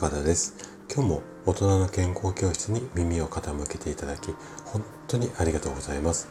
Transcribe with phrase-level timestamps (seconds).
[0.00, 0.54] 高田です。
[0.90, 4.32] 今日も大人の健康教室に耳を傾けていただき
[4.64, 6.26] 本当にありがとうございます。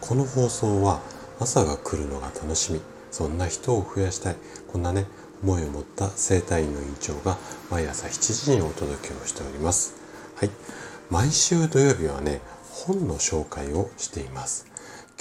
[0.00, 1.00] この放送は
[1.38, 2.80] 朝が来るのが楽しみ
[3.12, 5.06] そんな人を増やしたいこんなね
[5.40, 7.38] 思いを持った生体院の院長が
[7.70, 9.94] 毎朝7時にお届けをしております。
[10.34, 10.50] はい。
[11.08, 12.40] 毎週土曜日はね
[12.72, 14.66] 本の紹介をしています。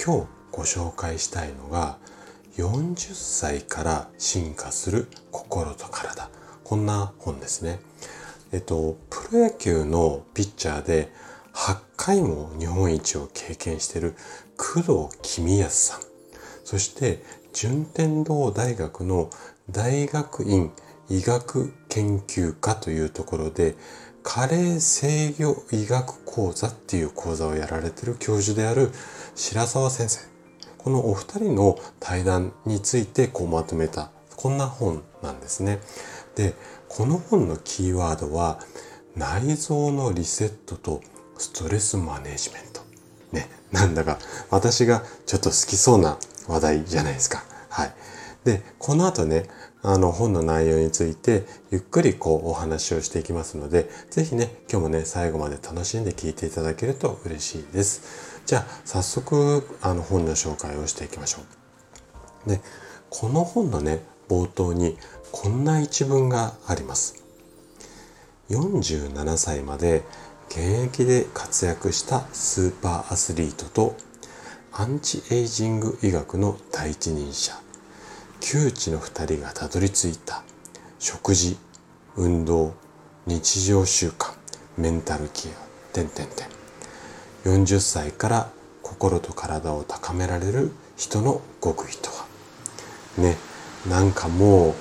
[0.03, 1.99] 今日ご紹介したいのが
[2.57, 6.31] 40歳から進化する心と体。
[6.63, 7.79] こんな本ですね。
[8.51, 11.11] えっとプロ野球のピッチャーで
[11.53, 14.15] 8回も日本一を経験している
[14.57, 15.99] 工藤公康さん。
[16.63, 19.29] そして順天堂大学の
[19.69, 20.71] 大学院
[21.09, 23.75] 医学研究科というところで
[24.23, 28.91] 加齢制御医学講座っていう講座をやられてる教授である
[29.35, 30.19] 白沢先生。
[30.77, 35.79] このお二人の対談についてこうまとめたこんな本なんですね。
[36.35, 36.55] で
[36.87, 38.59] この本のキーワードは
[39.15, 41.01] 内臓のリセットと
[41.37, 42.81] ストレスマネジメント。
[43.31, 47.43] ね、なんだか私がちょっと好きそうな話題じゃないですか。
[47.69, 47.93] はい。
[48.43, 49.45] で、この後ね、
[49.83, 58.41] あの本の内容についてゆっくりこうお話をしていきますので、ぜひね、今日もね、最後まで楽しんで聞いていただけると嬉しいです。
[58.45, 61.39] じゃあ、早速、あの本の紹介をしていきましょ
[62.45, 62.49] う。
[62.49, 62.61] で、
[63.09, 64.97] この本のね、冒頭に
[65.33, 67.21] こんな一文があります。
[68.49, 70.03] 47歳まで
[70.49, 73.97] 現役で活躍したスーパーアスリートと
[74.71, 77.53] アンチエイジング医学の第一人者
[78.39, 80.43] 窮地の2人がたどり着いた
[80.99, 81.57] 食事
[82.15, 82.73] 運動
[83.25, 84.33] 日常習慣
[84.77, 86.47] メンタルケア点々点
[87.59, 88.49] 40歳から
[88.81, 92.25] 心と体を高められる人の極意とは
[93.17, 93.50] ね
[93.87, 94.73] なんかもう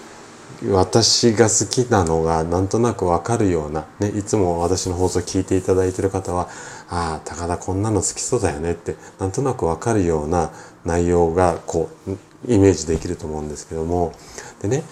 [0.69, 6.49] 私が好きなのがなんとなくわかるような、ね、いつも私の放送聞いていただいてる方は、
[6.91, 10.51] ああ、高田こんなの好きそうだよねって、なんとなくわかるような
[10.85, 12.11] 内容がこう、
[12.47, 14.13] イメージできると思うんですけども、
[14.61, 14.83] でね、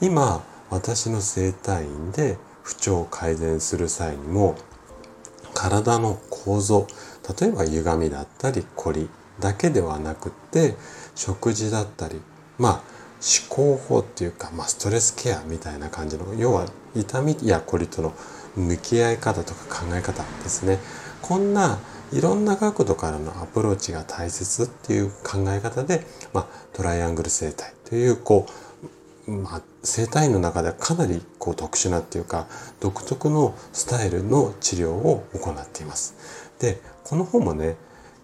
[0.00, 4.56] 今、私の整体院で不調を改善する際にも、
[5.54, 6.88] 体の構造、
[7.38, 9.08] 例えば歪みだったり、凝り
[9.38, 10.74] だけではなくって、
[11.14, 12.20] 食事だったり、
[12.58, 16.66] まあ、思考法っていうか、まあ、ストレスケアみたいな感じの要は
[16.96, 18.12] 痛みやこりとの
[18.56, 20.78] 向き合い方とか考え方ですね
[21.22, 21.78] こんな
[22.12, 28.46] いろんな角度からのアプローチが大切っていう考え方で、まあ、トライアングル生態というこ
[29.26, 32.48] う、まあ、生態の中ではかなりこう特殊なっていうか
[32.80, 36.50] 独特のスタイルの治療を行っています。
[36.58, 37.76] でこの本もね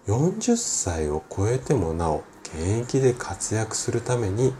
[0.07, 4.53] 40歳を超えてもなお現役で活躍するために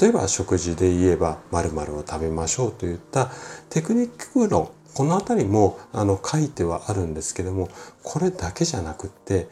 [0.00, 3.30] 例えば食事で言えば〇〇を食べましょうといった
[3.70, 7.68] テクニック論この辺りもあの書いてはあるんですけども
[8.02, 9.48] これだけじゃなくって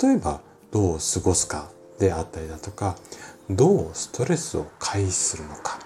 [0.00, 0.40] 例えば
[0.70, 2.96] どう過ごすかであったりだとか
[3.50, 5.78] どうストレスを回避するのか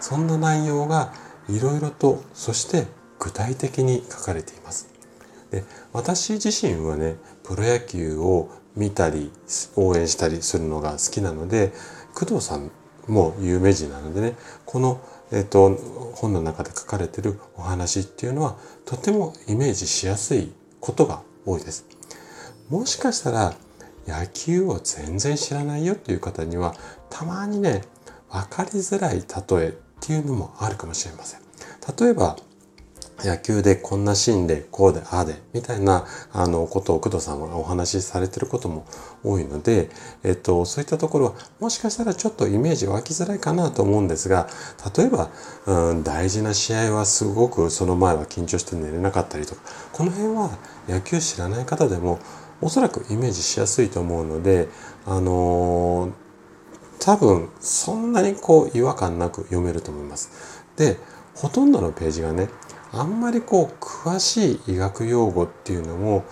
[0.00, 1.12] そんな内容が
[1.48, 2.86] いろいろとそして
[3.18, 4.88] 具体的に書かれています。
[5.50, 9.32] で私自身はねプロ野球を見たり
[9.76, 11.72] 応援したりするのが好きなので
[12.14, 12.70] 工藤さん
[13.08, 14.34] もう有名人なのでね
[14.66, 15.00] この、
[15.32, 15.76] えーと、
[16.14, 21.86] 本の中で書かれてるお話っていうのはとてもイメージしやすいことが多いです。
[22.68, 23.54] もしかしたら
[24.06, 26.74] 野球を全然知らないよっていう方には
[27.10, 27.82] たまにね
[28.30, 31.40] 分かりづらい例えっていうのもあるかもしれません。
[31.98, 32.36] 例えば
[33.24, 38.86] 野球でこんなシーンでこうでああでみたいなあのことを工藤さんはお話しされてることも
[39.22, 39.90] 多いので、
[40.24, 44.48] えっと、そういったところはもしかしたらちょっとイメージ湧きづらいかなと思うんですが
[44.96, 45.30] 例えば、
[45.66, 49.60] うん、大事な試合はすごくその前は緊張して寝れなかったりとか
[49.92, 52.18] この辺は野球知らない方でも
[52.62, 54.68] おそらくイメージしやすいと思うので
[55.06, 56.12] あのー、
[57.00, 60.64] 多分そんなにこう違和感なく読めると思います。
[60.76, 60.98] で
[61.34, 62.48] ほとんどのページがね
[62.92, 66.24] あんまりこう詳しい医学用語っていうのも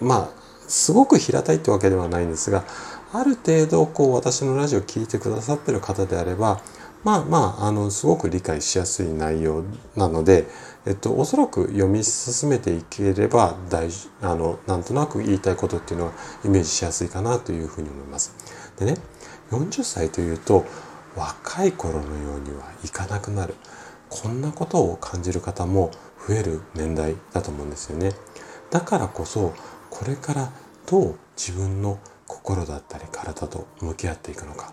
[0.00, 2.64] まあすごく平たいってわけではないんですが
[3.12, 6.60] ある程度こう私のラジオを聴いてくださってる方であれば
[7.02, 9.64] まあまああのすごく理解しやすい内容
[9.96, 10.46] なので、
[10.86, 13.88] えっと、おそらく読み進めていければ大
[14.20, 16.12] あのなんとなく言いたいことっていうのは
[16.44, 18.34] イメージしやすいかなというふうに思います。
[18.78, 18.96] でね
[19.50, 20.64] 40歳というと
[21.16, 23.54] 若い頃のようにはいかなくなる。
[24.10, 25.92] こんなことを感じる方も
[26.26, 28.12] 増える年代だと思うんですよね。
[28.70, 29.54] だからこそ
[29.88, 30.52] これから
[30.86, 34.72] どう自分の心だったり体と向き合っていくのか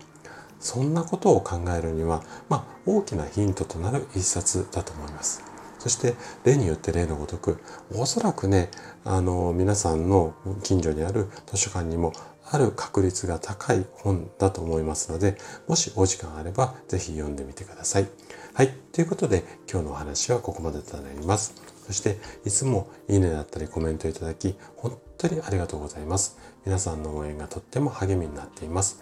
[0.60, 5.42] そんなことを考えるには、まあ、大きなヒントとなる一冊だと思います。
[5.78, 6.14] そして
[6.44, 7.58] 例によって例のごとく
[7.94, 8.68] おそらくね
[9.04, 10.34] あの皆さんの
[10.64, 12.12] 近所にある図書館にも
[12.50, 15.36] ある確率が高い本だと思いますので
[15.66, 18.08] もしお時間あれば是非読んでみてください。
[18.54, 18.74] はい。
[18.92, 21.54] ということで今日のお話はここまでとなります。
[21.86, 26.38] そしていつもいいねだったりコメントいただき本当にありがとうございます。
[26.66, 29.00] 皆さんの応援がとっても励みになっています。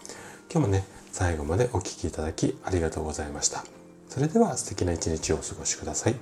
[0.53, 3.65] 今日もね最後までお聴きいただきありがとうございました。
[4.09, 6.15] それでは素敵な一日をお過ごしください。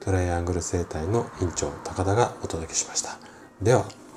[0.00, 3.18] トライアングル生態の院長高田がお届けしました。
[3.60, 4.07] では。